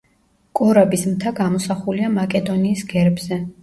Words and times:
კორაბის 0.59 1.03
მთა 1.13 1.35
გამოსახულია 1.43 2.13
მაკედონიის 2.19 2.87
გერბზე. 2.93 3.45